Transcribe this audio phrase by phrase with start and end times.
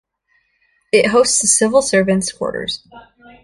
[0.91, 2.87] It hosts the civil servants quarters.